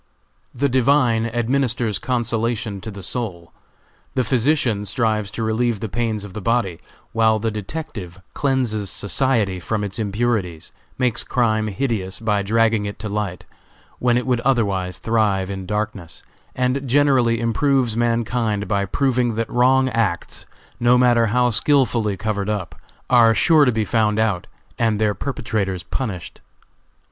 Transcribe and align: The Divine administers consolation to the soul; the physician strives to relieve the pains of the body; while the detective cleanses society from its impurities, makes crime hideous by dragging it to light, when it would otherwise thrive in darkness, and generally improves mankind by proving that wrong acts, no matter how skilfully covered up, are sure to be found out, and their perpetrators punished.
The 0.51 0.67
Divine 0.67 1.27
administers 1.27 1.99
consolation 1.99 2.81
to 2.81 2.89
the 2.89 3.03
soul; 3.03 3.53
the 4.15 4.23
physician 4.23 4.83
strives 4.87 5.29
to 5.29 5.43
relieve 5.43 5.79
the 5.79 5.87
pains 5.89 6.23
of 6.23 6.33
the 6.33 6.41
body; 6.41 6.79
while 7.11 7.37
the 7.37 7.51
detective 7.51 8.19
cleanses 8.33 8.89
society 8.89 9.59
from 9.59 9.83
its 9.83 9.99
impurities, 9.99 10.71
makes 10.97 11.23
crime 11.23 11.67
hideous 11.67 12.19
by 12.19 12.41
dragging 12.41 12.87
it 12.87 12.97
to 12.97 13.09
light, 13.09 13.45
when 13.99 14.17
it 14.17 14.25
would 14.25 14.39
otherwise 14.39 14.97
thrive 14.97 15.51
in 15.51 15.67
darkness, 15.67 16.23
and 16.55 16.87
generally 16.89 17.39
improves 17.39 17.95
mankind 17.95 18.67
by 18.67 18.85
proving 18.85 19.35
that 19.35 19.51
wrong 19.51 19.87
acts, 19.89 20.47
no 20.79 20.97
matter 20.97 21.27
how 21.27 21.51
skilfully 21.51 22.17
covered 22.17 22.49
up, 22.49 22.73
are 23.07 23.35
sure 23.35 23.65
to 23.65 23.71
be 23.71 23.85
found 23.85 24.17
out, 24.17 24.47
and 24.79 24.99
their 24.99 25.13
perpetrators 25.13 25.83
punished. 25.83 26.41